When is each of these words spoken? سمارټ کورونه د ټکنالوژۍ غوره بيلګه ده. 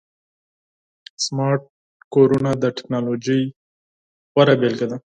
سمارټ 1.23 1.61
کورونه 2.13 2.51
د 2.63 2.65
ټکنالوژۍ 2.77 3.41
غوره 4.31 4.55
بيلګه 4.61 4.87
ده. 4.91 4.97